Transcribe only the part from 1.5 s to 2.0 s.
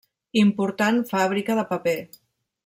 de paper.